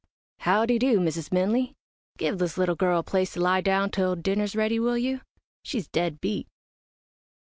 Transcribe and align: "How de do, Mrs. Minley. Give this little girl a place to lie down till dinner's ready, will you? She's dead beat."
"How 0.39 0.65
de 0.65 0.79
do, 0.79 0.99
Mrs. 0.99 1.29
Minley. 1.31 1.75
Give 2.17 2.39
this 2.39 2.57
little 2.57 2.73
girl 2.73 3.01
a 3.01 3.03
place 3.03 3.33
to 3.33 3.39
lie 3.39 3.61
down 3.61 3.91
till 3.91 4.15
dinner's 4.15 4.55
ready, 4.55 4.79
will 4.79 4.97
you? 4.97 5.21
She's 5.61 5.87
dead 5.87 6.19
beat." 6.19 6.47